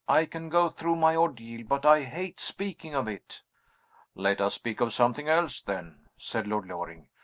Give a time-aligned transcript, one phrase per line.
[0.07, 3.43] I can go through my ordeal but I hate speaking of it."
[4.15, 7.07] "Let us speak of something else then," said Lord Loring.